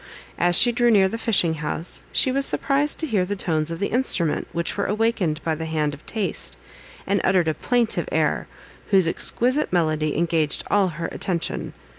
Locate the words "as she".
0.39-0.71